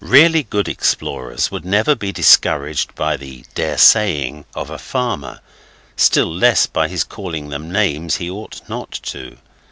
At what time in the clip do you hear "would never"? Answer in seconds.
1.51-1.93